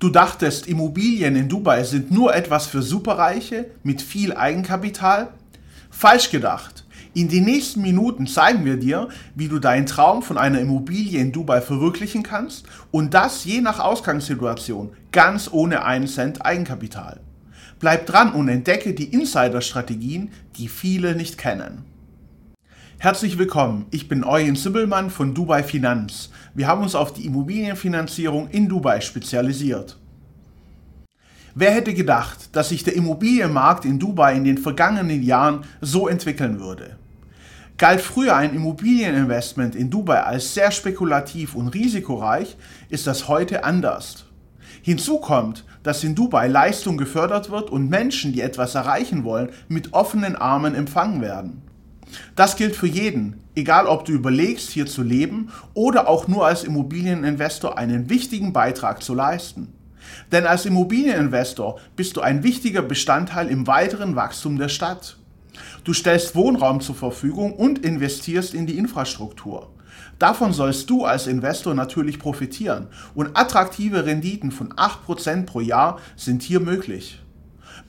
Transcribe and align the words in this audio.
Du 0.00 0.08
dachtest, 0.08 0.66
Immobilien 0.66 1.36
in 1.36 1.50
Dubai 1.50 1.84
sind 1.84 2.10
nur 2.10 2.34
etwas 2.34 2.66
für 2.66 2.80
Superreiche 2.80 3.66
mit 3.82 4.00
viel 4.00 4.32
Eigenkapital? 4.32 5.28
Falsch 5.90 6.30
gedacht. 6.30 6.86
In 7.12 7.28
den 7.28 7.44
nächsten 7.44 7.82
Minuten 7.82 8.26
zeigen 8.26 8.64
wir 8.64 8.78
dir, 8.78 9.10
wie 9.34 9.48
du 9.48 9.58
deinen 9.58 9.84
Traum 9.84 10.22
von 10.22 10.38
einer 10.38 10.58
Immobilie 10.58 11.20
in 11.20 11.32
Dubai 11.32 11.60
verwirklichen 11.60 12.22
kannst 12.22 12.64
und 12.90 13.12
das 13.12 13.44
je 13.44 13.60
nach 13.60 13.78
Ausgangssituation, 13.78 14.94
ganz 15.12 15.50
ohne 15.52 15.84
einen 15.84 16.06
Cent 16.06 16.46
Eigenkapital. 16.46 17.20
Bleib 17.78 18.06
dran 18.06 18.32
und 18.32 18.48
entdecke 18.48 18.94
die 18.94 19.12
Insider-Strategien, 19.12 20.30
die 20.56 20.68
viele 20.68 21.14
nicht 21.14 21.36
kennen. 21.36 21.84
Herzlich 23.02 23.38
willkommen, 23.38 23.86
ich 23.90 24.08
bin 24.08 24.24
Eugen 24.24 24.56
Sibbelmann 24.56 25.08
von 25.08 25.32
Dubai 25.32 25.62
Finanz. 25.62 26.28
Wir 26.52 26.66
haben 26.66 26.82
uns 26.82 26.94
auf 26.94 27.14
die 27.14 27.24
Immobilienfinanzierung 27.24 28.50
in 28.50 28.68
Dubai 28.68 29.00
spezialisiert. 29.00 29.96
Wer 31.54 31.70
hätte 31.70 31.94
gedacht, 31.94 32.54
dass 32.54 32.68
sich 32.68 32.84
der 32.84 32.94
Immobilienmarkt 32.96 33.86
in 33.86 33.98
Dubai 33.98 34.36
in 34.36 34.44
den 34.44 34.58
vergangenen 34.58 35.22
Jahren 35.22 35.64
so 35.80 36.08
entwickeln 36.08 36.60
würde? 36.60 36.98
Galt 37.78 38.02
früher 38.02 38.36
ein 38.36 38.54
Immobilieninvestment 38.54 39.76
in 39.76 39.88
Dubai 39.88 40.22
als 40.22 40.52
sehr 40.52 40.70
spekulativ 40.70 41.54
und 41.54 41.68
risikoreich, 41.68 42.58
ist 42.90 43.06
das 43.06 43.28
heute 43.28 43.64
anders. 43.64 44.26
Hinzu 44.82 45.20
kommt, 45.20 45.64
dass 45.82 46.04
in 46.04 46.14
Dubai 46.14 46.48
Leistung 46.48 46.98
gefördert 46.98 47.50
wird 47.50 47.70
und 47.70 47.88
Menschen, 47.88 48.34
die 48.34 48.42
etwas 48.42 48.74
erreichen 48.74 49.24
wollen, 49.24 49.48
mit 49.68 49.94
offenen 49.94 50.36
Armen 50.36 50.74
empfangen 50.74 51.22
werden. 51.22 51.62
Das 52.36 52.56
gilt 52.56 52.76
für 52.76 52.86
jeden, 52.86 53.40
egal 53.54 53.86
ob 53.86 54.04
du 54.04 54.12
überlegst, 54.12 54.70
hier 54.70 54.86
zu 54.86 55.02
leben 55.02 55.50
oder 55.74 56.08
auch 56.08 56.28
nur 56.28 56.46
als 56.46 56.64
Immobilieninvestor 56.64 57.78
einen 57.78 58.08
wichtigen 58.10 58.52
Beitrag 58.52 59.02
zu 59.02 59.14
leisten. 59.14 59.72
Denn 60.32 60.46
als 60.46 60.66
Immobilieninvestor 60.66 61.78
bist 61.96 62.16
du 62.16 62.20
ein 62.20 62.42
wichtiger 62.42 62.82
Bestandteil 62.82 63.48
im 63.48 63.66
weiteren 63.66 64.16
Wachstum 64.16 64.58
der 64.58 64.68
Stadt. 64.68 65.16
Du 65.84 65.92
stellst 65.92 66.34
Wohnraum 66.34 66.80
zur 66.80 66.94
Verfügung 66.94 67.52
und 67.54 67.84
investierst 67.84 68.54
in 68.54 68.66
die 68.66 68.78
Infrastruktur. 68.78 69.70
Davon 70.18 70.52
sollst 70.52 70.90
du 70.90 71.04
als 71.04 71.26
Investor 71.26 71.74
natürlich 71.74 72.18
profitieren 72.18 72.88
und 73.14 73.36
attraktive 73.36 74.04
Renditen 74.04 74.50
von 74.50 74.72
8% 74.74 75.46
pro 75.46 75.60
Jahr 75.60 75.98
sind 76.16 76.42
hier 76.42 76.60
möglich. 76.60 77.20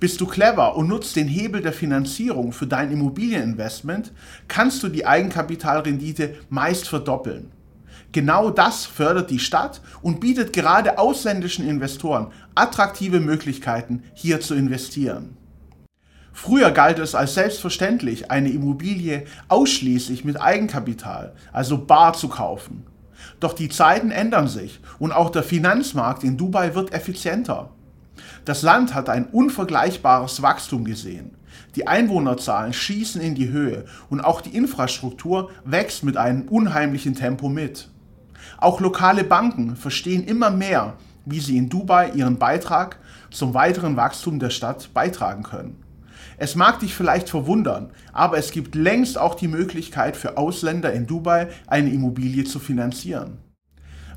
Bist 0.02 0.20
du 0.20 0.26
clever 0.26 0.76
und 0.78 0.88
nutzt 0.88 1.16
den 1.16 1.28
Hebel 1.28 1.62
der 1.62 1.74
Finanzierung 1.74 2.54
für 2.54 2.66
dein 2.66 2.92
Immobilieninvestment, 2.92 4.12
kannst 4.48 4.82
du 4.82 4.88
die 4.88 5.06
Eigenkapitalrendite 5.06 6.38
meist 6.50 6.88
verdoppeln. 6.88 7.52
Genau 8.12 8.50
das 8.50 8.84
fördert 8.84 9.30
die 9.30 9.38
Stadt 9.38 9.80
und 10.02 10.20
bietet 10.20 10.54
gerade 10.54 10.98
ausländischen 10.98 11.70
Investoren 11.70 12.32
attraktive 12.56 13.20
Möglichkeiten, 13.20 14.02
hier 14.16 14.42
zu 14.42 14.56
investieren. 14.56 15.38
Früher 16.34 16.72
galt 16.72 16.98
es 16.98 17.14
als 17.14 17.36
selbstverständlich, 17.36 18.32
eine 18.32 18.50
Immobilie 18.50 19.26
ausschließlich 19.50 20.26
mit 20.26 20.42
Eigenkapital, 20.42 21.36
also 21.54 21.78
bar 21.78 22.14
zu 22.14 22.28
kaufen. 22.28 22.88
Doch 23.40 23.54
die 23.54 23.70
Zeiten 23.70 24.10
ändern 24.10 24.48
sich 24.48 24.80
und 24.98 25.12
auch 25.12 25.30
der 25.30 25.44
Finanzmarkt 25.44 26.24
in 26.24 26.38
Dubai 26.38 26.74
wird 26.74 26.92
effizienter. 26.92 27.70
Das 28.46 28.62
Land 28.62 28.94
hat 28.94 29.10
ein 29.10 29.26
unvergleichbares 29.26 30.42
Wachstum 30.42 30.86
gesehen. 30.86 31.32
Die 31.76 31.88
Einwohnerzahlen 31.88 32.74
schießen 32.74 33.22
in 33.22 33.36
die 33.36 33.50
Höhe 33.50 33.86
und 34.10 34.22
auch 34.22 34.42
die 34.42 34.56
Infrastruktur 34.56 35.52
wächst 35.64 36.04
mit 36.04 36.18
einem 36.18 36.48
unheimlichen 36.48 37.16
Tempo 37.16 37.50
mit. 37.50 37.90
Auch 38.58 38.82
lokale 38.82 39.24
Banken 39.24 39.76
verstehen 39.76 40.24
immer 40.24 40.50
mehr, 40.50 40.96
wie 41.26 41.40
sie 41.40 41.58
in 41.58 41.70
Dubai 41.70 42.12
ihren 42.12 42.38
Beitrag 42.38 42.98
zum 43.30 43.54
weiteren 43.54 43.96
Wachstum 43.96 44.40
der 44.40 44.50
Stadt 44.50 44.94
beitragen 44.94 45.44
können. 45.44 45.84
Es 46.38 46.56
mag 46.56 46.80
dich 46.80 46.96
vielleicht 46.96 47.30
verwundern, 47.30 47.92
aber 48.14 48.38
es 48.38 48.52
gibt 48.52 48.74
längst 48.74 49.18
auch 49.18 49.36
die 49.36 49.48
Möglichkeit 49.48 50.18
für 50.18 50.38
Ausländer 50.38 50.92
in 50.92 51.06
Dubai 51.06 51.50
eine 51.68 51.92
Immobilie 51.92 52.46
zu 52.46 52.60
finanzieren. 52.60 53.38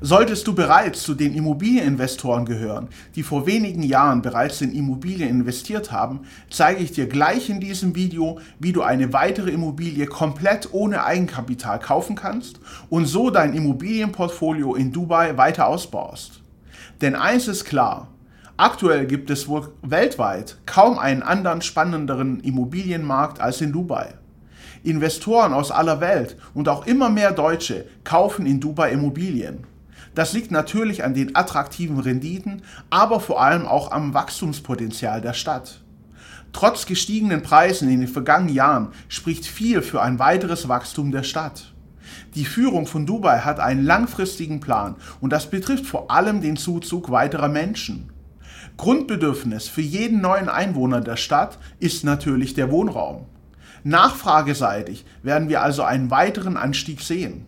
Solltest 0.07 0.45
du 0.45 0.53
bereits 0.53 1.01
zu 1.01 1.15
den 1.15 1.33
Immobilieninvestoren 1.33 2.45
gehören, 2.45 2.89
die 3.15 3.23
vor 3.23 3.47
wenigen 3.47 3.81
Jahren 3.81 4.21
bereits 4.21 4.61
in 4.61 4.71
Immobilien 4.71 5.29
investiert 5.29 5.91
haben, 5.91 6.27
zeige 6.47 6.83
ich 6.83 6.91
dir 6.91 7.07
gleich 7.07 7.49
in 7.49 7.59
diesem 7.59 7.95
Video, 7.95 8.37
wie 8.59 8.71
du 8.71 8.83
eine 8.83 9.13
weitere 9.13 9.49
Immobilie 9.49 10.05
komplett 10.05 10.69
ohne 10.73 11.05
Eigenkapital 11.05 11.79
kaufen 11.79 12.15
kannst 12.15 12.59
und 12.91 13.07
so 13.07 13.31
dein 13.31 13.55
Immobilienportfolio 13.55 14.75
in 14.75 14.91
Dubai 14.91 15.37
weiter 15.37 15.65
ausbaust. 15.65 16.43
Denn 17.01 17.15
eins 17.15 17.47
ist 17.47 17.65
klar, 17.65 18.09
aktuell 18.57 19.07
gibt 19.07 19.31
es 19.31 19.47
wohl 19.47 19.69
weltweit 19.81 20.57
kaum 20.67 20.99
einen 20.99 21.23
anderen 21.23 21.63
spannenderen 21.63 22.41
Immobilienmarkt 22.41 23.41
als 23.41 23.59
in 23.59 23.71
Dubai. 23.71 24.13
Investoren 24.83 25.51
aus 25.51 25.71
aller 25.71 25.99
Welt 25.99 26.37
und 26.53 26.69
auch 26.69 26.85
immer 26.85 27.09
mehr 27.09 27.31
Deutsche 27.31 27.87
kaufen 28.03 28.45
in 28.45 28.59
Dubai 28.59 28.91
Immobilien. 28.91 29.65
Das 30.15 30.31
liegt 30.31 30.49
natürlich 30.49 31.03
an 31.03 31.13
den 31.13 31.35
attraktiven 31.35 31.99
Renditen, 31.99 32.61
aber 32.89 33.19
vor 33.19 33.41
allem 33.41 33.65
auch 33.65 33.91
am 33.91 34.13
Wachstumspotenzial 34.13 35.19
der 35.19 35.33
Stadt. 35.33 35.81
Trotz 36.53 36.85
gestiegenen 36.85 37.43
Preisen 37.43 37.89
in 37.89 37.99
den 37.99 38.07
vergangenen 38.07 38.55
Jahren 38.55 38.87
spricht 39.09 39.45
viel 39.45 39.81
für 39.81 40.01
ein 40.01 40.17
weiteres 40.17 40.69
Wachstum 40.69 41.11
der 41.11 41.23
Stadt. 41.23 41.73
Die 42.33 42.45
Führung 42.45 42.87
von 42.87 43.05
Dubai 43.05 43.39
hat 43.39 43.59
einen 43.59 43.83
langfristigen 43.83 44.61
Plan 44.61 44.95
und 45.19 45.31
das 45.31 45.49
betrifft 45.49 45.85
vor 45.85 46.09
allem 46.09 46.39
den 46.39 46.55
Zuzug 46.55 47.11
weiterer 47.11 47.49
Menschen. 47.49 48.09
Grundbedürfnis 48.77 49.67
für 49.67 49.81
jeden 49.81 50.21
neuen 50.21 50.47
Einwohner 50.47 51.01
der 51.01 51.17
Stadt 51.17 51.59
ist 51.79 52.05
natürlich 52.05 52.53
der 52.53 52.71
Wohnraum. 52.71 53.25
Nachfrageseitig 53.83 55.05
werden 55.23 55.49
wir 55.49 55.61
also 55.61 55.83
einen 55.83 56.09
weiteren 56.09 56.55
Anstieg 56.55 57.01
sehen. 57.01 57.45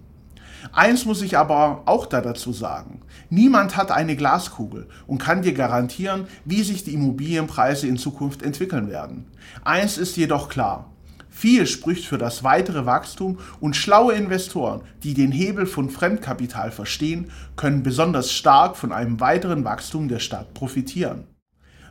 Eins 0.72 1.06
muss 1.06 1.22
ich 1.22 1.38
aber 1.38 1.84
auch 1.86 2.06
da 2.06 2.22
dazu 2.22 2.52
sagen. 2.52 3.02
Niemand 3.30 3.78
hat 3.78 3.92
eine 3.92 4.16
Glaskugel 4.16 4.88
und 5.06 5.18
kann 5.18 5.42
dir 5.42 5.54
garantieren, 5.54 6.28
wie 6.46 6.64
sich 6.64 6.84
die 6.84 6.94
Immobilienpreise 6.94 7.88
in 7.88 7.98
Zukunft 7.98 8.42
entwickeln 8.42 8.90
werden. 8.90 9.26
Eins 9.64 9.98
ist 9.98 10.18
jedoch 10.18 10.50
klar. 10.50 10.92
Viel 11.30 11.68
spricht 11.68 12.06
für 12.06 12.18
das 12.18 12.44
weitere 12.44 12.88
Wachstum 12.88 13.38
und 13.60 13.76
schlaue 13.76 14.14
Investoren, 14.14 14.82
die 15.04 15.14
den 15.14 15.32
Hebel 15.32 15.68
von 15.68 15.92
Fremdkapital 15.92 16.72
verstehen, 16.72 17.30
können 17.56 17.84
besonders 17.84 18.32
stark 18.32 18.76
von 18.76 18.92
einem 18.92 19.20
weiteren 19.20 19.64
Wachstum 19.64 20.08
der 20.08 20.18
Stadt 20.18 20.56
profitieren. 20.56 21.28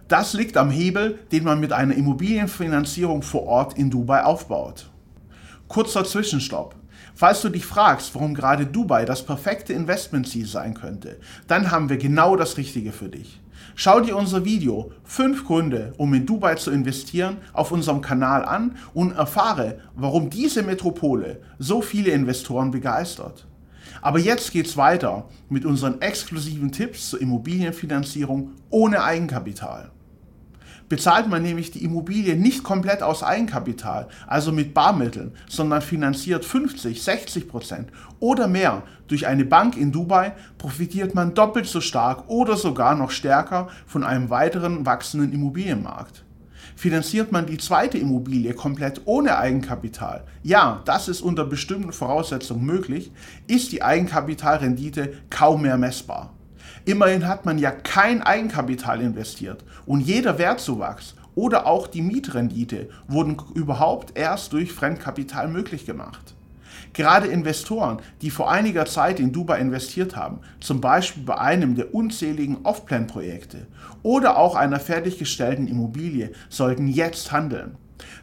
Das 0.08 0.34
liegt 0.34 0.56
am 0.56 0.70
Hebel, 0.70 1.18
den 1.30 1.44
man 1.44 1.60
mit 1.60 1.72
einer 1.72 1.94
Immobilienfinanzierung 1.94 3.22
vor 3.22 3.44
Ort 3.44 3.78
in 3.78 3.90
Dubai 3.90 4.24
aufbaut. 4.24 4.90
Kurzer 5.68 6.04
Zwischenstopp. 6.04 6.74
Falls 7.18 7.40
du 7.40 7.48
dich 7.48 7.64
fragst, 7.64 8.14
warum 8.14 8.34
gerade 8.34 8.66
Dubai 8.66 9.06
das 9.06 9.24
perfekte 9.24 9.72
Investmentziel 9.72 10.46
sein 10.46 10.74
könnte, 10.74 11.16
dann 11.46 11.70
haben 11.70 11.88
wir 11.88 11.96
genau 11.96 12.36
das 12.36 12.58
Richtige 12.58 12.92
für 12.92 13.08
dich. 13.08 13.40
Schau 13.74 14.00
dir 14.00 14.18
unser 14.18 14.44
Video 14.44 14.92
5 15.04 15.46
Gründe, 15.46 15.94
um 15.96 16.12
in 16.12 16.26
Dubai 16.26 16.56
zu 16.56 16.70
investieren, 16.70 17.38
auf 17.54 17.72
unserem 17.72 18.02
Kanal 18.02 18.44
an 18.44 18.76
und 18.92 19.16
erfahre, 19.16 19.78
warum 19.94 20.28
diese 20.28 20.62
Metropole 20.62 21.40
so 21.58 21.80
viele 21.80 22.10
Investoren 22.10 22.70
begeistert. 22.70 23.46
Aber 24.02 24.18
jetzt 24.18 24.52
geht's 24.52 24.76
weiter 24.76 25.26
mit 25.48 25.64
unseren 25.64 26.02
exklusiven 26.02 26.70
Tipps 26.70 27.08
zur 27.08 27.22
Immobilienfinanzierung 27.22 28.50
ohne 28.68 29.02
Eigenkapital 29.02 29.90
bezahlt 30.88 31.28
man 31.28 31.42
nämlich 31.42 31.70
die 31.70 31.84
Immobilie 31.84 32.36
nicht 32.36 32.62
komplett 32.62 33.02
aus 33.02 33.22
Eigenkapital, 33.22 34.08
also 34.26 34.52
mit 34.52 34.74
Barmitteln, 34.74 35.32
sondern 35.48 35.82
finanziert 35.82 36.44
50, 36.44 37.02
60 37.02 37.48
Prozent 37.48 37.90
oder 38.20 38.48
mehr 38.48 38.82
durch 39.08 39.26
eine 39.26 39.44
Bank 39.44 39.76
in 39.76 39.92
Dubai, 39.92 40.34
profitiert 40.58 41.14
man 41.14 41.34
doppelt 41.34 41.66
so 41.66 41.80
stark 41.80 42.28
oder 42.28 42.56
sogar 42.56 42.94
noch 42.94 43.10
stärker 43.10 43.68
von 43.86 44.04
einem 44.04 44.30
weiteren 44.30 44.86
wachsenden 44.86 45.32
Immobilienmarkt. 45.32 46.24
Finanziert 46.76 47.32
man 47.32 47.46
die 47.46 47.56
zweite 47.56 47.96
Immobilie 47.96 48.52
komplett 48.52 49.00
ohne 49.06 49.38
Eigenkapital, 49.38 50.24
ja, 50.42 50.82
das 50.84 51.08
ist 51.08 51.22
unter 51.22 51.44
bestimmten 51.44 51.92
Voraussetzungen 51.92 52.66
möglich, 52.66 53.12
ist 53.46 53.72
die 53.72 53.82
Eigenkapitalrendite 53.82 55.14
kaum 55.30 55.62
mehr 55.62 55.78
messbar. 55.78 56.35
Immerhin 56.86 57.26
hat 57.26 57.44
man 57.44 57.58
ja 57.58 57.72
kein 57.72 58.22
Eigenkapital 58.22 59.00
investiert 59.00 59.64
und 59.86 60.02
jeder 60.02 60.38
Wertzuwachs 60.38 61.16
oder 61.34 61.66
auch 61.66 61.88
die 61.88 62.00
Mietrendite 62.00 62.88
wurden 63.08 63.36
überhaupt 63.54 64.16
erst 64.16 64.52
durch 64.52 64.72
Fremdkapital 64.72 65.48
möglich 65.48 65.84
gemacht. 65.84 66.34
Gerade 66.92 67.26
Investoren, 67.26 67.98
die 68.22 68.30
vor 68.30 68.52
einiger 68.52 68.86
Zeit 68.86 69.18
in 69.18 69.32
Dubai 69.32 69.58
investiert 69.58 70.14
haben, 70.14 70.38
zum 70.60 70.80
Beispiel 70.80 71.24
bei 71.24 71.36
einem 71.36 71.74
der 71.74 71.92
unzähligen 71.92 72.58
Off-Plan-Projekte 72.62 73.66
oder 74.04 74.38
auch 74.38 74.54
einer 74.54 74.78
fertiggestellten 74.78 75.66
Immobilie, 75.66 76.30
sollten 76.48 76.86
jetzt 76.86 77.32
handeln. 77.32 77.74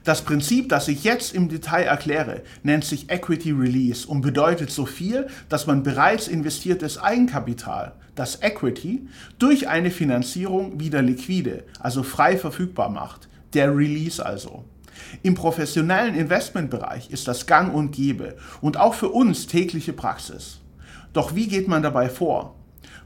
Das 0.04 0.22
Prinzip, 0.22 0.70
das 0.70 0.88
ich 0.88 1.04
jetzt 1.04 1.34
im 1.34 1.50
Detail 1.50 1.84
erkläre, 1.84 2.42
nennt 2.62 2.84
sich 2.84 3.10
Equity 3.10 3.52
Release 3.52 4.08
und 4.08 4.22
bedeutet 4.22 4.70
so 4.70 4.86
viel, 4.86 5.28
dass 5.50 5.68
man 5.68 5.84
bereits 5.84 6.28
investiertes 6.28 6.98
Eigenkapital, 6.98 7.94
das 8.16 8.42
Equity, 8.42 9.08
durch 9.40 9.68
eine 9.68 9.92
Finanzierung 9.92 10.80
wieder 10.80 11.02
liquide, 11.02 11.64
also 11.80 12.04
frei 12.04 12.38
verfügbar 12.38 12.90
macht. 12.90 13.30
Der 13.54 13.76
Release 13.76 14.24
also. 14.24 14.66
Im 15.22 15.36
professionellen 15.36 16.16
Investmentbereich 16.16 17.10
ist 17.10 17.28
das 17.28 17.46
gang 17.46 17.74
und 17.74 17.92
gäbe 17.92 18.36
und 18.62 18.78
auch 18.78 18.94
für 18.94 19.10
uns 19.10 19.48
tägliche 19.48 19.94
Praxis. 19.94 20.60
Doch 21.14 21.36
wie 21.36 21.48
geht 21.48 21.68
man 21.68 21.84
dabei 21.84 22.10
vor? 22.10 22.56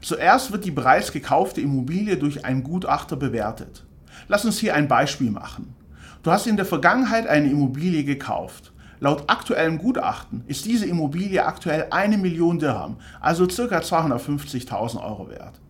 Zuerst 0.00 0.52
wird 0.52 0.64
die 0.64 0.70
bereits 0.70 1.12
gekaufte 1.12 1.60
Immobilie 1.60 2.16
durch 2.16 2.44
einen 2.44 2.62
Gutachter 2.62 3.16
bewertet. 3.16 3.84
Lass 4.28 4.44
uns 4.44 4.58
hier 4.58 4.74
ein 4.74 4.88
Beispiel 4.88 5.30
machen. 5.30 5.74
Du 6.22 6.32
hast 6.32 6.46
in 6.46 6.56
der 6.56 6.66
Vergangenheit 6.66 7.28
eine 7.28 7.50
Immobilie 7.50 8.02
gekauft. 8.02 8.72
Laut 8.98 9.24
aktuellem 9.28 9.78
Gutachten 9.78 10.42
ist 10.48 10.64
diese 10.64 10.86
Immobilie 10.86 11.44
aktuell 11.44 11.86
eine 11.90 12.18
Million 12.18 12.58
Dirham, 12.58 12.96
also 13.20 13.46
ca. 13.46 13.78
250.000 13.78 15.00
Euro 15.00 15.30
wert. 15.30 15.60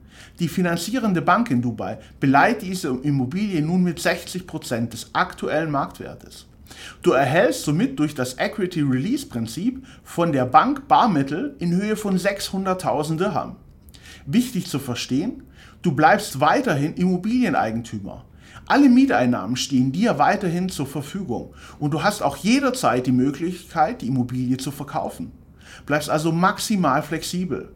Die 0.40 0.48
finanzierende 0.48 1.20
Bank 1.20 1.50
in 1.50 1.60
Dubai 1.60 1.98
beleiht 2.18 2.62
diese 2.62 2.88
Immobilie 2.88 3.60
nun 3.60 3.82
mit 3.82 3.98
60% 3.98 4.88
des 4.88 5.10
aktuellen 5.12 5.70
Marktwertes. 5.70 6.46
Du 7.02 7.12
erhältst 7.12 7.64
somit 7.64 7.98
durch 7.98 8.14
das 8.14 8.38
Equity 8.38 8.80
Release 8.80 9.26
Prinzip 9.26 9.84
von 10.02 10.32
der 10.32 10.46
Bank 10.46 10.88
Barmittel 10.88 11.56
in 11.58 11.74
Höhe 11.74 11.96
von 11.96 12.16
600.000 12.16 13.16
Dirham. 13.16 13.56
Wichtig 14.24 14.66
zu 14.66 14.78
verstehen, 14.78 15.42
du 15.82 15.92
bleibst 15.92 16.40
weiterhin 16.40 16.94
Immobilieneigentümer. 16.94 18.24
Alle 18.66 18.88
Mieteinnahmen 18.88 19.56
stehen 19.56 19.92
dir 19.92 20.18
weiterhin 20.18 20.68
zur 20.68 20.86
Verfügung 20.86 21.54
und 21.78 21.92
du 21.92 22.02
hast 22.02 22.22
auch 22.22 22.36
jederzeit 22.36 23.06
die 23.06 23.12
Möglichkeit, 23.12 24.02
die 24.02 24.08
Immobilie 24.08 24.56
zu 24.56 24.70
verkaufen. 24.70 25.32
Bleibst 25.86 26.10
also 26.10 26.32
maximal 26.32 27.02
flexibel. 27.02 27.72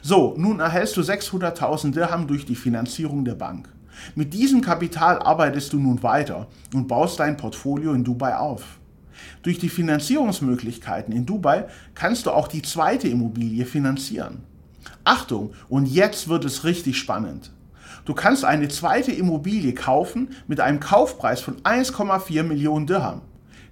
So, 0.00 0.34
nun 0.36 0.60
erhältst 0.60 0.96
du 0.96 1.00
600.000 1.00 1.92
Dirham 1.92 2.26
durch 2.26 2.46
die 2.46 2.54
Finanzierung 2.54 3.24
der 3.24 3.34
Bank. 3.34 3.68
Mit 4.14 4.32
diesem 4.32 4.60
Kapital 4.60 5.18
arbeitest 5.18 5.72
du 5.72 5.78
nun 5.78 6.02
weiter 6.02 6.48
und 6.72 6.88
baust 6.88 7.20
dein 7.20 7.36
Portfolio 7.36 7.92
in 7.92 8.04
Dubai 8.04 8.36
auf. 8.36 8.78
Durch 9.42 9.58
die 9.58 9.68
Finanzierungsmöglichkeiten 9.68 11.14
in 11.14 11.26
Dubai 11.26 11.66
kannst 11.94 12.26
du 12.26 12.30
auch 12.30 12.48
die 12.48 12.62
zweite 12.62 13.08
Immobilie 13.08 13.66
finanzieren. 13.66 14.42
Achtung, 15.04 15.52
und 15.68 15.86
jetzt 15.86 16.28
wird 16.28 16.44
es 16.44 16.64
richtig 16.64 16.96
spannend. 16.96 17.50
Du 18.04 18.14
kannst 18.14 18.44
eine 18.44 18.66
zweite 18.66 19.12
Immobilie 19.12 19.74
kaufen 19.74 20.30
mit 20.48 20.58
einem 20.58 20.80
Kaufpreis 20.80 21.40
von 21.40 21.60
1,4 21.62 22.42
Millionen 22.42 22.86
Dirham. 22.86 23.20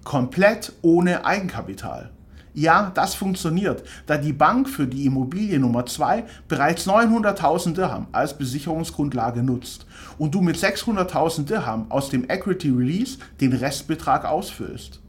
Komplett 0.04 0.72
ohne 0.82 1.24
Eigenkapital. 1.24 2.10
Ja, 2.54 2.92
das 2.94 3.14
funktioniert, 3.14 3.84
da 4.06 4.16
die 4.16 4.32
Bank 4.32 4.68
für 4.68 4.86
die 4.86 5.06
Immobilie 5.06 5.58
Nummer 5.58 5.86
2 5.86 6.24
bereits 6.48 6.86
900.000 6.86 7.74
Dirham 7.74 8.06
als 8.12 8.36
Besicherungsgrundlage 8.36 9.42
nutzt 9.42 9.86
und 10.18 10.34
du 10.34 10.40
mit 10.40 10.56
600.000 10.56 11.44
Dirham 11.44 11.86
aus 11.90 12.10
dem 12.10 12.28
Equity 12.28 12.70
Release 12.70 13.18
den 13.40 13.52
Restbetrag 13.52 14.24
ausfüllst. 14.24 15.00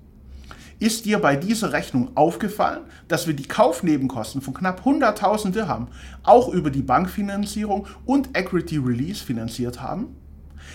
Ist 0.82 1.06
dir 1.06 1.20
bei 1.20 1.36
dieser 1.36 1.74
Rechnung 1.74 2.10
aufgefallen, 2.16 2.86
dass 3.08 3.28
wir 3.28 3.36
die 3.36 3.48
Kaufnebenkosten 3.48 4.42
von 4.42 4.56
knapp 4.56 4.82
100.000 4.84 5.52
Dirham 5.52 5.90
auch 6.24 6.50
über 6.50 6.72
die 6.72 6.82
Bankfinanzierung 6.82 7.86
und 8.08 8.36
Equity 8.36 8.80
Release 8.80 9.24
finanziert 9.24 9.80
haben? 9.80 10.16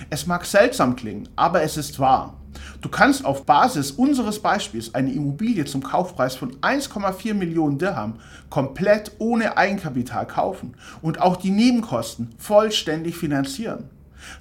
Es 0.08 0.28
mag 0.28 0.44
seltsam 0.44 0.94
klingen, 0.94 1.28
aber 1.34 1.62
es 1.62 1.76
ist 1.76 1.98
wahr. 1.98 2.36
Du 2.80 2.88
kannst 2.88 3.24
auf 3.24 3.46
Basis 3.46 3.90
unseres 3.90 4.40
Beispiels 4.40 4.94
eine 4.94 5.10
Immobilie 5.10 5.64
zum 5.64 5.82
Kaufpreis 5.82 6.36
von 6.36 6.54
1,4 6.58 7.34
Millionen 7.34 7.78
Dirham 7.78 8.20
komplett 8.48 9.10
ohne 9.18 9.56
Eigenkapital 9.56 10.28
kaufen 10.28 10.76
und 11.02 11.20
auch 11.20 11.34
die 11.34 11.50
Nebenkosten 11.50 12.32
vollständig 12.38 13.16
finanzieren. 13.16 13.90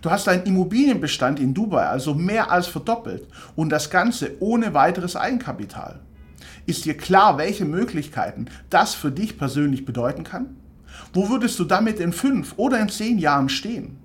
Du 0.01 0.11
hast 0.11 0.27
deinen 0.27 0.43
Immobilienbestand 0.43 1.39
in 1.39 1.53
Dubai 1.53 1.85
also 1.85 2.13
mehr 2.13 2.51
als 2.51 2.67
verdoppelt 2.67 3.27
und 3.55 3.69
das 3.69 3.89
Ganze 3.89 4.31
ohne 4.39 4.73
weiteres 4.73 5.15
Eigenkapital. 5.15 5.99
Ist 6.65 6.85
dir 6.85 6.97
klar, 6.97 7.37
welche 7.37 7.65
Möglichkeiten 7.65 8.47
das 8.69 8.95
für 8.95 9.11
dich 9.11 9.37
persönlich 9.37 9.85
bedeuten 9.85 10.23
kann? 10.23 10.57
Wo 11.13 11.29
würdest 11.29 11.59
du 11.59 11.63
damit 11.63 11.99
in 11.99 12.13
fünf 12.13 12.53
oder 12.57 12.79
in 12.79 12.89
zehn 12.89 13.19
Jahren 13.19 13.49
stehen? 13.49 13.97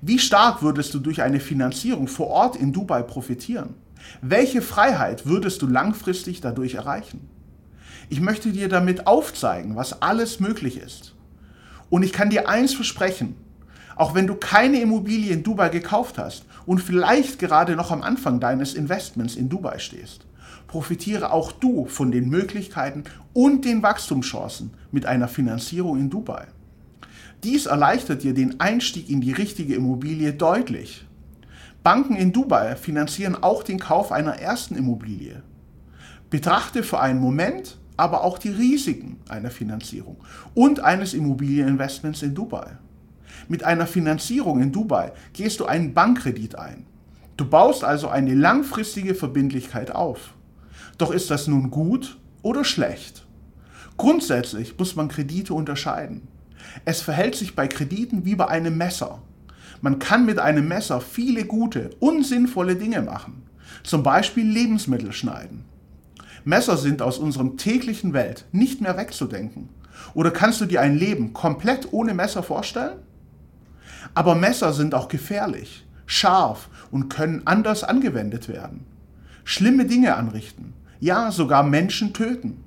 Wie 0.00 0.18
stark 0.18 0.62
würdest 0.62 0.92
du 0.94 0.98
durch 0.98 1.22
eine 1.22 1.40
Finanzierung 1.40 2.08
vor 2.08 2.28
Ort 2.28 2.56
in 2.56 2.72
Dubai 2.72 3.02
profitieren? 3.02 3.74
Welche 4.20 4.62
Freiheit 4.62 5.26
würdest 5.26 5.62
du 5.62 5.66
langfristig 5.66 6.40
dadurch 6.40 6.74
erreichen? 6.74 7.28
Ich 8.08 8.20
möchte 8.20 8.50
dir 8.50 8.68
damit 8.68 9.06
aufzeigen, 9.06 9.76
was 9.76 10.02
alles 10.02 10.40
möglich 10.40 10.76
ist. 10.76 11.14
Und 11.88 12.02
ich 12.02 12.12
kann 12.12 12.30
dir 12.30 12.48
eins 12.48 12.74
versprechen, 12.74 13.36
auch 13.96 14.14
wenn 14.14 14.26
du 14.26 14.34
keine 14.34 14.80
Immobilie 14.80 15.32
in 15.32 15.42
Dubai 15.42 15.68
gekauft 15.68 16.18
hast 16.18 16.44
und 16.66 16.80
vielleicht 16.80 17.38
gerade 17.38 17.76
noch 17.76 17.90
am 17.90 18.02
Anfang 18.02 18.40
deines 18.40 18.74
Investments 18.74 19.36
in 19.36 19.48
Dubai 19.48 19.78
stehst, 19.78 20.26
profitiere 20.66 21.32
auch 21.32 21.52
du 21.52 21.86
von 21.86 22.10
den 22.10 22.28
Möglichkeiten 22.28 23.04
und 23.32 23.64
den 23.64 23.82
Wachstumschancen 23.82 24.70
mit 24.90 25.06
einer 25.06 25.28
Finanzierung 25.28 25.98
in 25.98 26.10
Dubai. 26.10 26.46
Dies 27.44 27.66
erleichtert 27.66 28.22
dir 28.22 28.34
den 28.34 28.60
Einstieg 28.60 29.10
in 29.10 29.20
die 29.20 29.32
richtige 29.32 29.74
Immobilie 29.74 30.32
deutlich. 30.32 31.06
Banken 31.82 32.14
in 32.14 32.32
Dubai 32.32 32.76
finanzieren 32.76 33.42
auch 33.42 33.64
den 33.64 33.80
Kauf 33.80 34.12
einer 34.12 34.36
ersten 34.36 34.76
Immobilie. 34.76 35.42
Betrachte 36.30 36.84
für 36.84 37.00
einen 37.00 37.20
Moment 37.20 37.78
aber 37.96 38.24
auch 38.24 38.38
die 38.38 38.50
Risiken 38.50 39.18
einer 39.28 39.50
Finanzierung 39.50 40.16
und 40.54 40.80
eines 40.80 41.14
Immobilieninvestments 41.14 42.22
in 42.22 42.34
Dubai. 42.34 42.78
Mit 43.48 43.64
einer 43.64 43.86
Finanzierung 43.86 44.60
in 44.60 44.72
Dubai 44.72 45.12
gehst 45.32 45.60
du 45.60 45.66
einen 45.66 45.94
Bankkredit 45.94 46.56
ein. 46.56 46.86
Du 47.36 47.48
baust 47.48 47.84
also 47.84 48.08
eine 48.08 48.34
langfristige 48.34 49.14
Verbindlichkeit 49.14 49.90
auf. 49.90 50.34
Doch 50.98 51.10
ist 51.10 51.30
das 51.30 51.46
nun 51.46 51.70
gut 51.70 52.18
oder 52.42 52.64
schlecht? 52.64 53.26
Grundsätzlich 53.96 54.78
muss 54.78 54.96
man 54.96 55.08
Kredite 55.08 55.54
unterscheiden. 55.54 56.28
Es 56.84 57.00
verhält 57.00 57.34
sich 57.34 57.56
bei 57.56 57.66
Krediten 57.66 58.24
wie 58.24 58.36
bei 58.36 58.48
einem 58.48 58.76
Messer. 58.76 59.22
Man 59.80 59.98
kann 59.98 60.26
mit 60.26 60.38
einem 60.38 60.68
Messer 60.68 61.00
viele 61.00 61.44
gute, 61.44 61.90
unsinnvolle 61.98 62.76
Dinge 62.76 63.02
machen. 63.02 63.42
Zum 63.82 64.02
Beispiel 64.02 64.46
Lebensmittel 64.46 65.12
schneiden. 65.12 65.64
Messer 66.44 66.76
sind 66.76 67.02
aus 67.02 67.18
unserem 67.18 67.56
täglichen 67.56 68.12
Welt 68.12 68.46
nicht 68.52 68.80
mehr 68.80 68.96
wegzudenken. 68.96 69.68
Oder 70.14 70.30
kannst 70.30 70.60
du 70.60 70.66
dir 70.66 70.80
ein 70.80 70.96
Leben 70.96 71.32
komplett 71.32 71.92
ohne 71.92 72.14
Messer 72.14 72.42
vorstellen? 72.42 72.98
Aber 74.14 74.34
Messer 74.34 74.72
sind 74.72 74.94
auch 74.94 75.08
gefährlich, 75.08 75.86
scharf 76.06 76.68
und 76.90 77.08
können 77.08 77.42
anders 77.46 77.84
angewendet 77.84 78.48
werden. 78.48 78.86
Schlimme 79.44 79.86
Dinge 79.86 80.14
anrichten, 80.16 80.74
ja 81.00 81.30
sogar 81.32 81.62
Menschen 81.62 82.12
töten. 82.12 82.62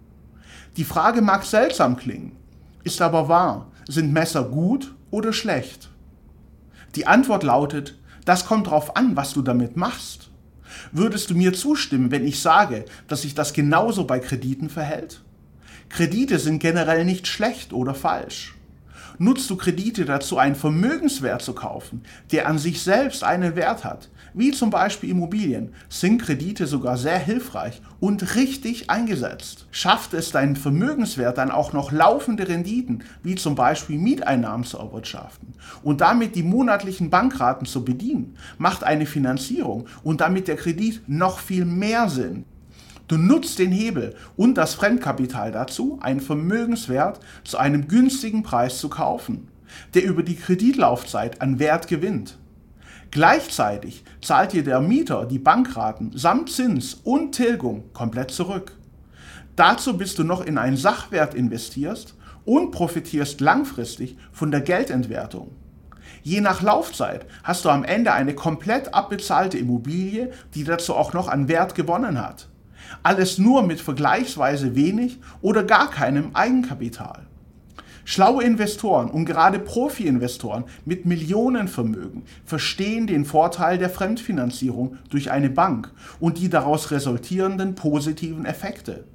Die 0.77 0.83
Frage 0.83 1.21
mag 1.21 1.43
seltsam 1.43 1.95
klingen, 1.95 2.35
ist 2.83 3.01
aber 3.01 3.29
wahr. 3.29 3.71
Sind 3.87 4.11
Messer 4.11 4.43
gut 4.43 4.93
oder 5.11 5.31
schlecht? 5.31 5.89
Die 6.95 7.07
Antwort 7.07 7.43
lautet, 7.43 7.97
das 8.25 8.45
kommt 8.45 8.67
darauf 8.67 8.97
an, 8.97 9.15
was 9.15 9.33
du 9.33 9.41
damit 9.41 9.77
machst. 9.77 10.31
Würdest 10.91 11.29
du 11.29 11.35
mir 11.35 11.53
zustimmen, 11.53 12.09
wenn 12.11 12.25
ich 12.25 12.41
sage, 12.41 12.85
dass 13.07 13.21
sich 13.21 13.35
das 13.35 13.53
genauso 13.53 14.05
bei 14.05 14.19
Krediten 14.19 14.69
verhält? 14.69 15.21
Kredite 15.89 16.39
sind 16.39 16.59
generell 16.59 17.05
nicht 17.05 17.27
schlecht 17.27 17.71
oder 17.71 17.93
falsch 17.93 18.54
nutzt 19.17 19.49
du 19.49 19.55
Kredite 19.55 20.05
dazu, 20.05 20.37
einen 20.37 20.55
Vermögenswert 20.55 21.41
zu 21.41 21.53
kaufen, 21.53 22.03
der 22.31 22.47
an 22.47 22.57
sich 22.57 22.81
selbst 22.81 23.23
einen 23.23 23.55
Wert 23.55 23.83
hat, 23.83 24.09
wie 24.33 24.51
zum 24.51 24.69
Beispiel 24.69 25.09
Immobilien, 25.09 25.73
sind 25.89 26.21
Kredite 26.21 26.67
sogar 26.67 26.97
sehr 26.97 27.19
hilfreich 27.19 27.81
und 27.99 28.35
richtig 28.35 28.89
eingesetzt. 28.89 29.67
Schafft 29.71 30.13
es 30.13 30.31
deinen 30.31 30.55
Vermögenswert 30.55 31.37
dann 31.37 31.51
auch 31.51 31.73
noch 31.73 31.91
laufende 31.91 32.47
Renditen, 32.47 33.03
wie 33.23 33.35
zum 33.35 33.55
Beispiel 33.55 33.97
Mieteinnahmen 33.97 34.65
zu 34.65 34.77
erwirtschaften 34.77 35.53
und 35.83 36.01
damit 36.01 36.35
die 36.35 36.43
monatlichen 36.43 37.09
Bankraten 37.09 37.65
zu 37.65 37.85
bedienen, 37.85 38.35
macht 38.57 38.83
eine 38.83 39.05
Finanzierung 39.05 39.87
und 40.03 40.21
damit 40.21 40.47
der 40.47 40.57
Kredit 40.57 41.01
noch 41.07 41.39
viel 41.39 41.65
mehr 41.65 42.09
Sinn. 42.09 42.45
Du 43.07 43.17
nutzt 43.17 43.59
den 43.59 43.71
Hebel 43.71 44.15
und 44.35 44.55
das 44.55 44.73
Fremdkapital 44.73 45.51
dazu, 45.51 45.99
einen 46.01 46.21
Vermögenswert 46.21 47.19
zu 47.43 47.57
einem 47.57 47.87
günstigen 47.87 48.41
Preis 48.41 48.79
zu 48.79 48.89
kaufen, 48.89 49.47
der 49.93 50.05
über 50.05 50.23
die 50.23 50.35
Kreditlaufzeit 50.35 51.39
an 51.41 51.59
Wert 51.59 51.87
gewinnt. 51.87 52.39
Gleichzeitig 53.11 54.03
zahlt 54.21 54.53
dir 54.53 54.63
der 54.63 54.81
Mieter 54.81 55.25
die 55.25 55.39
Bankraten 55.39 56.17
samt 56.17 56.49
Zins 56.49 56.95
und 56.95 57.33
Tilgung 57.33 57.83
komplett 57.93 58.31
zurück. 58.31 58.75
Dazu 59.55 59.97
bist 59.97 60.17
du 60.17 60.23
noch 60.23 60.43
in 60.43 60.57
einen 60.57 60.75
Sachwert 60.75 61.35
investierst 61.35 62.15
und 62.43 62.71
profitierst 62.71 63.39
langfristig 63.39 64.17
von 64.31 64.49
der 64.49 64.61
Geldentwertung. 64.61 65.51
Je 66.23 66.41
nach 66.41 66.63
Laufzeit 66.63 67.27
hast 67.43 67.65
du 67.65 67.69
am 67.69 67.83
Ende 67.83 68.13
eine 68.13 68.33
komplett 68.33 68.95
abbezahlte 68.95 69.59
Immobilie, 69.59 70.31
die 70.55 70.63
dazu 70.63 70.95
auch 70.95 71.13
noch 71.13 71.27
an 71.27 71.47
Wert 71.47 71.75
gewonnen 71.75 72.19
hat. 72.19 72.47
Alles 73.03 73.37
nur 73.37 73.63
mit 73.63 73.81
vergleichsweise 73.81 74.75
wenig 74.75 75.19
oder 75.41 75.63
gar 75.63 75.89
keinem 75.89 76.31
Eigenkapital. 76.33 77.27
Schlaue 78.07 78.43
Investoren 78.43 79.09
und 79.09 79.25
gerade 79.25 79.57
Profi-Investoren 79.57 80.65
mit 80.85 81.07
Millionenvermögen 81.07 82.21
verstehen 82.45 83.07
den 83.07 83.25
Vorteil 83.25 83.79
der 83.79 83.89
Fremdfinanzierung 83.89 84.97
durch 85.09 85.31
eine 85.31 85.49
Bank 85.49 85.91
und 86.19 86.37
die 86.37 86.49
daraus 86.49 86.91
resultierenden 86.91 87.73
positiven 87.73 88.45
Effekte. 88.45 89.05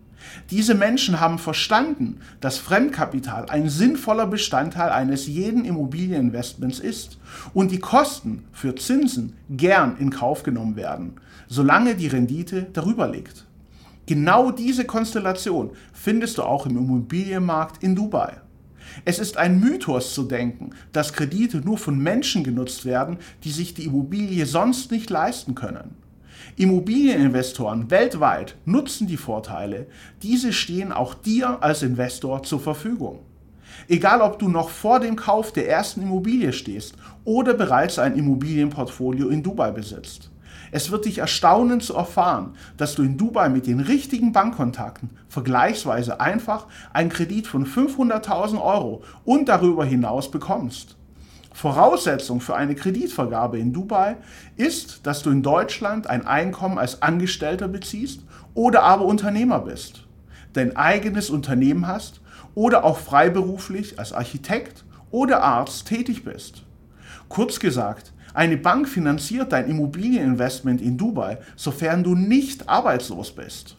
Diese 0.50 0.75
Menschen 0.75 1.21
haben 1.21 1.39
verstanden, 1.39 2.21
dass 2.41 2.59
Fremdkapital 2.59 3.47
ein 3.49 3.69
sinnvoller 3.69 4.27
Bestandteil 4.27 4.91
eines 4.91 5.27
jeden 5.27 5.65
Immobilieninvestments 5.65 6.81
ist 6.81 7.19
und 7.55 7.71
die 7.71 7.79
Kosten 7.79 8.45
für 8.53 8.75
Zinsen 8.75 9.37
gern 9.49 9.97
in 9.99 10.11
Kauf 10.11 10.43
genommen 10.43 10.77
werden, 10.77 11.15
solange 11.49 11.95
die 11.95 12.09
Rendite 12.09 12.67
darüber 12.73 13.09
liegt. 13.09 13.47
Genau 14.11 14.50
diese 14.50 14.87
Konstellation 14.87 15.71
findest 15.93 16.38
du 16.38 16.43
auch 16.43 16.67
im 16.67 16.76
Immobilienmarkt 16.76 17.81
in 17.81 17.95
Dubai. 17.95 18.40
Es 19.05 19.21
ist 19.21 19.37
ein 19.37 19.61
Mythos 19.61 20.14
zu 20.14 20.25
denken, 20.25 20.71
dass 20.90 21.12
Kredite 21.12 21.59
nur 21.59 21.79
von 21.79 21.97
Menschen 21.97 22.43
genutzt 22.43 22.85
werden, 22.85 23.19
die 23.45 23.52
sich 23.52 23.73
die 23.73 23.85
Immobilie 23.85 24.47
sonst 24.47 24.90
nicht 24.90 25.11
leisten 25.11 25.55
können. 25.55 25.95
Immobilieninvestoren 26.57 27.88
weltweit 27.93 28.57
nutzen 28.64 29.07
die 29.07 29.17
Vorteile. 29.17 29.87
Diese 30.25 30.52
stehen 30.52 30.90
auch 30.90 31.14
dir 31.14 31.62
als 31.62 31.85
Investor 31.85 32.43
zur 32.43 32.59
Verfügung. 32.59 33.21
Egal 33.87 34.23
ob 34.23 34.40
du 34.40 34.49
noch 34.49 34.71
vor 34.71 34.99
dem 34.99 35.14
Kauf 35.14 35.52
der 35.52 35.69
ersten 35.69 36.02
Immobilie 36.02 36.52
stehst 36.52 36.97
oder 37.25 37.55
bereits 37.55 38.00
ein 38.00 38.17
Immobilienportfolio 38.17 39.29
in 39.29 39.45
Dubai 39.45 39.71
besitzt. 39.71 40.33
Es 40.73 40.91
wird 40.91 41.05
dich 41.05 41.19
erstaunen 41.19 41.81
zu 41.81 41.95
erfahren, 41.95 42.55
dass 42.77 42.95
du 42.95 43.03
in 43.03 43.17
Dubai 43.17 43.49
mit 43.49 43.67
den 43.67 43.81
richtigen 43.81 44.33
Bankkontakten 44.33 45.11
vergleichsweise 45.29 46.21
einfach 46.21 46.67
einen 46.93 47.11
Kredit 47.11 47.47
von 47.47 47.67
500.000 47.67 48.62
Euro 48.62 49.03
und 49.25 49.49
darüber 49.49 49.85
hinaus 49.85 50.31
bekommst. 50.31 50.97
Voraussetzung 51.53 52.41
für 52.41 52.55
eine 52.55 52.75
Kreditvergabe 52.75 53.59
in 53.59 53.73
Dubai 53.73 54.17
ist, 54.57 55.07
dass 55.07 55.23
du 55.23 55.31
in 55.31 55.43
Deutschland 55.43 56.07
ein 56.07 56.27
Einkommen 56.27 56.79
als 56.79 57.03
Angestellter 57.03 57.69
beziehst 57.69 58.21
oder 58.55 58.83
aber 58.83 59.05
Unternehmer 59.05 59.59
bist, 59.59 60.07
dein 60.53 60.77
eigenes 60.77 61.29
Unternehmen 61.29 61.87
hast 61.87 62.21
oder 62.55 62.85
auch 62.85 62.99
freiberuflich 62.99 63.99
als 63.99 64.12
Architekt 64.12 64.85
oder 65.11 65.43
Arzt 65.43 65.87
tätig 65.87 66.25
bist. 66.25 66.62
Kurz 67.29 67.61
gesagt, 67.61 68.12
eine 68.35 68.57
Bank 68.57 68.89
finanziert 68.89 69.53
dein 69.53 69.69
Immobilieninvestment 69.69 70.81
in 70.81 70.97
Dubai, 70.97 71.39
sofern 71.57 72.05
du 72.05 72.15
nicht 72.15 72.69
arbeitslos 72.69 73.33
bist. 73.33 73.77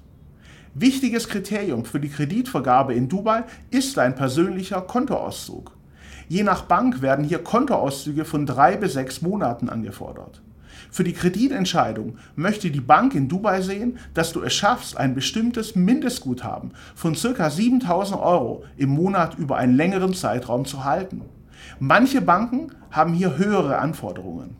Wichtiges 0.74 1.28
Kriterium 1.28 1.86
für 1.86 2.00
die 2.00 2.10
Kreditvergabe 2.10 2.94
in 2.94 3.10
Dubai 3.10 3.44
ist 3.72 3.98
dein 3.98 4.16
persönlicher 4.16 4.82
Kontoauszug. 4.82 5.76
Je 6.30 6.44
nach 6.44 6.62
Bank 6.62 7.02
werden 7.02 7.26
hier 7.26 7.40
Kontoauszüge 7.40 8.24
von 8.24 8.46
drei 8.46 8.78
bis 8.78 8.94
sechs 8.94 9.22
Monaten 9.22 9.68
angefordert. 9.68 10.42
Für 10.90 11.04
die 11.04 11.14
Kreditentscheidung 11.14 12.18
möchte 12.36 12.72
die 12.72 12.82
Bank 12.82 13.16
in 13.16 13.28
Dubai 13.28 13.62
sehen, 13.62 13.98
dass 14.14 14.32
du 14.32 14.42
es 14.42 14.54
schaffst, 14.54 14.98
ein 14.98 15.14
bestimmtes 15.14 15.76
Mindestguthaben 15.76 16.72
von 16.96 17.16
ca. 17.16 17.50
7000 17.50 18.20
Euro 18.20 18.64
im 18.78 18.90
Monat 18.90 19.38
über 19.38 19.58
einen 19.58 19.76
längeren 19.76 20.14
Zeitraum 20.14 20.66
zu 20.66 20.84
halten. 20.84 21.22
Manche 21.80 22.22
Banken 22.22 22.72
haben 22.92 23.14
hier 23.14 23.38
höhere 23.38 23.80
Anforderungen. 23.80 24.56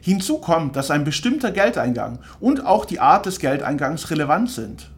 Hinzu 0.00 0.38
kommt, 0.38 0.76
dass 0.76 0.90
ein 0.90 1.04
bestimmter 1.04 1.50
Geldeingang 1.50 2.20
und 2.40 2.64
auch 2.64 2.84
die 2.84 3.00
Art 3.00 3.26
des 3.26 3.38
Geldeingangs 3.38 4.10
relevant 4.10 4.50
sind. 4.50 4.90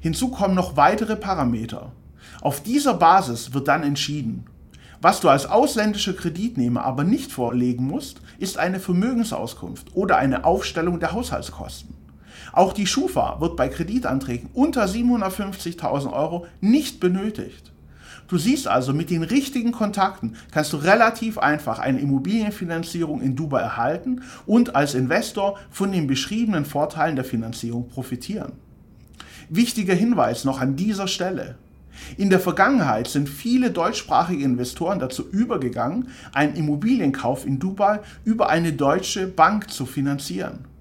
Hinzu 0.00 0.30
kommen 0.30 0.54
noch 0.54 0.76
weitere 0.76 1.16
Parameter. 1.16 1.92
Auf 2.40 2.62
dieser 2.62 2.94
Basis 2.94 3.54
wird 3.54 3.68
dann 3.68 3.84
entschieden. 3.84 4.46
Was 5.00 5.20
du 5.20 5.28
als 5.28 5.46
ausländischer 5.46 6.12
Kreditnehmer 6.12 6.84
aber 6.84 7.04
nicht 7.04 7.32
vorlegen 7.32 7.84
musst, 7.86 8.20
ist 8.38 8.58
eine 8.58 8.78
Vermögensauskunft 8.78 9.94
oder 9.94 10.16
eine 10.16 10.44
Aufstellung 10.44 11.00
der 11.00 11.12
Haushaltskosten. 11.12 11.94
Auch 12.52 12.72
die 12.72 12.86
Schufa 12.86 13.40
wird 13.40 13.56
bei 13.56 13.68
Kreditanträgen 13.68 14.50
unter 14.54 14.84
750.000 14.84 16.12
Euro 16.12 16.46
nicht 16.60 17.00
benötigt. 17.00 17.71
Du 18.32 18.38
siehst 18.38 18.66
also, 18.66 18.94
mit 18.94 19.10
den 19.10 19.24
richtigen 19.24 19.72
Kontakten 19.72 20.36
kannst 20.52 20.72
du 20.72 20.78
relativ 20.78 21.36
einfach 21.36 21.78
eine 21.78 22.00
Immobilienfinanzierung 22.00 23.20
in 23.20 23.36
Dubai 23.36 23.60
erhalten 23.60 24.22
und 24.46 24.74
als 24.74 24.94
Investor 24.94 25.58
von 25.70 25.92
den 25.92 26.06
beschriebenen 26.06 26.64
Vorteilen 26.64 27.14
der 27.14 27.26
Finanzierung 27.26 27.90
profitieren. 27.90 28.52
Wichtiger 29.50 29.92
Hinweis 29.92 30.46
noch 30.46 30.62
an 30.62 30.76
dieser 30.76 31.08
Stelle. 31.08 31.56
In 32.16 32.30
der 32.30 32.40
Vergangenheit 32.40 33.06
sind 33.06 33.28
viele 33.28 33.70
deutschsprachige 33.70 34.44
Investoren 34.44 34.98
dazu 34.98 35.28
übergegangen, 35.28 36.08
einen 36.32 36.54
Immobilienkauf 36.54 37.44
in 37.44 37.58
Dubai 37.58 38.00
über 38.24 38.48
eine 38.48 38.72
deutsche 38.72 39.26
Bank 39.26 39.68
zu 39.68 39.84
finanzieren. 39.84 40.71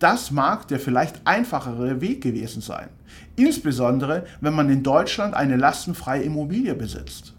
Das 0.00 0.30
mag 0.30 0.66
der 0.68 0.80
vielleicht 0.80 1.26
einfachere 1.26 2.00
Weg 2.00 2.22
gewesen 2.22 2.62
sein, 2.62 2.88
insbesondere 3.36 4.24
wenn 4.40 4.54
man 4.54 4.70
in 4.70 4.82
Deutschland 4.82 5.34
eine 5.34 5.56
lastenfreie 5.56 6.22
Immobilie 6.22 6.74
besitzt. 6.74 7.34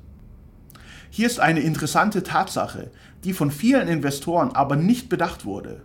Hier 1.09 1.25
ist 1.25 1.39
eine 1.39 1.61
interessante 1.61 2.21
Tatsache, 2.21 2.91
die 3.23 3.33
von 3.33 3.49
vielen 3.49 3.87
Investoren 3.87 4.51
aber 4.51 4.75
nicht 4.75 5.09
bedacht 5.09 5.43
wurde. 5.43 5.81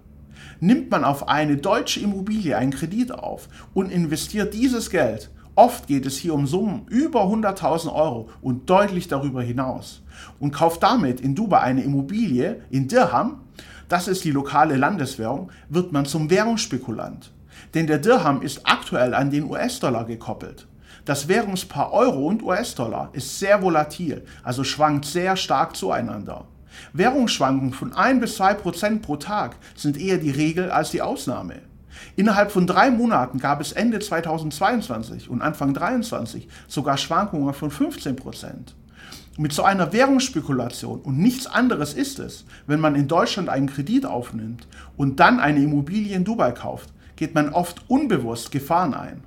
Nimmt 0.60 0.90
man 0.90 1.04
auf 1.04 1.28
eine 1.28 1.56
deutsche 1.56 2.00
Immobilie 2.00 2.56
einen 2.56 2.72
Kredit 2.72 3.10
auf 3.10 3.48
und 3.72 3.90
investiert 3.90 4.52
dieses 4.52 4.90
Geld, 4.90 5.30
oft 5.54 5.86
geht 5.86 6.04
es 6.04 6.18
hier 6.18 6.34
um 6.34 6.46
Summen 6.46 6.86
über 6.90 7.22
100.000 7.22 7.90
Euro 7.90 8.28
und 8.42 8.68
deutlich 8.68 9.08
darüber 9.08 9.42
hinaus, 9.42 10.02
und 10.38 10.52
kauft 10.52 10.82
damit 10.82 11.22
in 11.22 11.34
Dubai 11.34 11.60
eine 11.60 11.82
Immobilie 11.82 12.60
in 12.68 12.86
Dirham, 12.86 13.40
das 13.88 14.08
ist 14.08 14.24
die 14.24 14.32
lokale 14.32 14.76
Landeswährung, 14.76 15.50
wird 15.68 15.92
man 15.92 16.06
zum 16.06 16.30
Währungsspekulant. 16.30 17.32
Denn 17.74 17.86
der 17.86 17.98
Dirham 17.98 18.42
ist 18.42 18.60
aktuell 18.64 19.14
an 19.14 19.30
den 19.30 19.44
US-Dollar 19.44 20.04
gekoppelt. 20.04 20.66
Das 21.04 21.28
Währungspaar 21.28 21.92
Euro 21.92 22.26
und 22.26 22.42
US-Dollar 22.42 23.10
ist 23.12 23.38
sehr 23.38 23.62
volatil, 23.62 24.24
also 24.42 24.64
schwankt 24.64 25.04
sehr 25.04 25.36
stark 25.36 25.76
zueinander. 25.76 26.46
Währungsschwankungen 26.92 27.72
von 27.72 27.92
1 27.94 28.20
bis 28.20 28.36
2 28.36 28.54
Prozent 28.54 29.02
pro 29.02 29.16
Tag 29.16 29.56
sind 29.76 29.96
eher 29.96 30.18
die 30.18 30.30
Regel 30.30 30.70
als 30.70 30.90
die 30.90 31.02
Ausnahme. 31.02 31.62
Innerhalb 32.16 32.50
von 32.50 32.66
drei 32.66 32.90
Monaten 32.90 33.38
gab 33.38 33.60
es 33.60 33.72
Ende 33.72 34.00
2022 34.00 35.30
und 35.30 35.42
Anfang 35.42 35.74
2023 35.74 36.48
sogar 36.68 36.98
Schwankungen 36.98 37.54
von 37.54 37.70
15 37.70 38.16
Prozent. 38.16 38.74
Mit 39.38 39.52
so 39.52 39.64
einer 39.64 39.92
Währungsspekulation 39.92 41.00
und 41.00 41.18
nichts 41.18 41.46
anderes 41.46 41.92
ist 41.92 42.18
es, 42.18 42.46
wenn 42.66 42.80
man 42.80 42.94
in 42.94 43.06
Deutschland 43.06 43.50
einen 43.50 43.66
Kredit 43.66 44.06
aufnimmt 44.06 44.66
und 44.96 45.20
dann 45.20 45.40
eine 45.40 45.62
Immobilie 45.62 46.16
in 46.16 46.24
Dubai 46.24 46.52
kauft, 46.52 46.94
geht 47.16 47.34
man 47.34 47.50
oft 47.50 47.84
unbewusst 47.88 48.50
Gefahren 48.50 48.94
ein. 48.94 49.24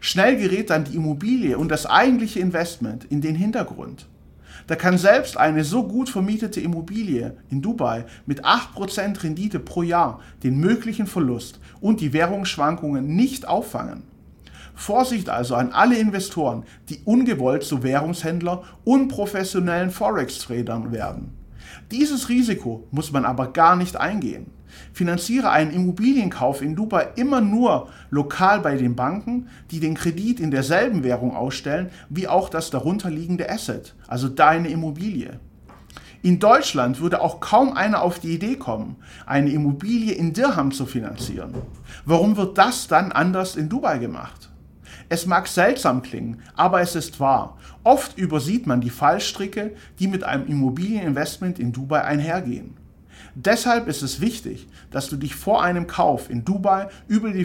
Schnell 0.00 0.36
gerät 0.36 0.70
dann 0.70 0.82
die 0.82 0.96
Immobilie 0.96 1.58
und 1.58 1.68
das 1.68 1.86
eigentliche 1.86 2.40
Investment 2.40 3.04
in 3.04 3.20
den 3.20 3.36
Hintergrund. 3.36 4.08
Da 4.66 4.74
kann 4.74 4.98
selbst 4.98 5.36
eine 5.36 5.62
so 5.62 5.86
gut 5.86 6.08
vermietete 6.08 6.60
Immobilie 6.60 7.36
in 7.48 7.62
Dubai 7.62 8.04
mit 8.26 8.44
8% 8.44 9.22
Rendite 9.22 9.60
pro 9.60 9.82
Jahr 9.82 10.20
den 10.42 10.58
möglichen 10.58 11.06
Verlust 11.06 11.60
und 11.80 12.00
die 12.00 12.12
Währungsschwankungen 12.12 13.14
nicht 13.14 13.46
auffangen. 13.46 14.02
Vorsicht 14.76 15.30
also 15.30 15.54
an 15.54 15.72
alle 15.72 15.98
Investoren, 15.98 16.64
die 16.90 17.00
ungewollt 17.04 17.64
zu 17.64 17.82
Währungshändler 17.82 18.62
und 18.84 19.08
professionellen 19.08 19.90
Forex-Tradern 19.90 20.92
werden. 20.92 21.36
Dieses 21.90 22.28
Risiko 22.28 22.86
muss 22.90 23.10
man 23.10 23.24
aber 23.24 23.52
gar 23.52 23.74
nicht 23.74 23.96
eingehen. 23.96 24.52
Finanziere 24.92 25.50
einen 25.50 25.72
Immobilienkauf 25.72 26.60
in 26.60 26.76
Dubai 26.76 27.08
immer 27.16 27.40
nur 27.40 27.88
lokal 28.10 28.60
bei 28.60 28.76
den 28.76 28.94
Banken, 28.94 29.48
die 29.70 29.80
den 29.80 29.94
Kredit 29.94 30.40
in 30.40 30.50
derselben 30.50 31.02
Währung 31.02 31.34
ausstellen 31.34 31.90
wie 32.10 32.28
auch 32.28 32.48
das 32.50 32.70
darunterliegende 32.70 33.48
Asset, 33.48 33.94
also 34.06 34.28
deine 34.28 34.68
Immobilie. 34.68 35.40
In 36.22 36.38
Deutschland 36.38 37.00
würde 37.00 37.20
auch 37.20 37.40
kaum 37.40 37.74
einer 37.74 38.02
auf 38.02 38.18
die 38.18 38.34
Idee 38.34 38.56
kommen, 38.56 38.96
eine 39.26 39.50
Immobilie 39.50 40.12
in 40.12 40.32
Dirham 40.32 40.72
zu 40.72 40.84
finanzieren. 40.84 41.54
Warum 42.04 42.36
wird 42.36 42.58
das 42.58 42.88
dann 42.88 43.12
anders 43.12 43.56
in 43.56 43.68
Dubai 43.68 43.98
gemacht? 43.98 44.45
Es 45.08 45.26
mag 45.26 45.46
seltsam 45.46 46.02
klingen, 46.02 46.42
aber 46.56 46.80
es 46.80 46.96
ist 46.96 47.20
wahr. 47.20 47.58
Oft 47.84 48.18
übersieht 48.18 48.66
man 48.66 48.80
die 48.80 48.90
Fallstricke, 48.90 49.74
die 49.98 50.08
mit 50.08 50.24
einem 50.24 50.46
Immobilieninvestment 50.46 51.58
in 51.58 51.72
Dubai 51.72 52.02
einhergehen. 52.02 52.74
Deshalb 53.34 53.86
ist 53.86 54.02
es 54.02 54.20
wichtig, 54.20 54.66
dass 54.90 55.08
du 55.08 55.16
dich 55.16 55.34
vor 55.34 55.62
einem 55.62 55.86
Kauf 55.86 56.30
in 56.30 56.44
Dubai 56.44 56.88
über 57.06 57.30
die 57.30 57.44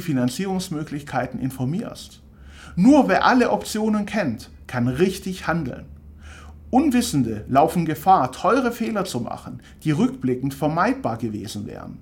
Unwissende 6.69 7.43
laufen 7.49 7.85
Gefahr, 7.85 8.31
teure 8.31 8.71
Fehler 8.71 9.03
zu 9.03 9.19
machen, 9.19 9.61
die 9.83 9.91
rückblickend 9.91 10.53
vermeidbar 10.53 11.17
gewesen 11.17 11.67
wären. 11.67 11.97